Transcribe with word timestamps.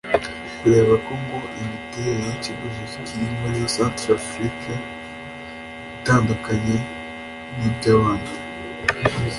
kubera 0.59 0.93
ko 1.05 1.11
ngo 1.21 1.37
imiterere 1.59 2.21
y’ikibazo 2.27 2.81
kiri 3.05 3.27
muri 3.39 3.57
Centrafrique 3.75 4.71
itandukanye 5.97 6.77
n’iby’abandi 7.57 8.33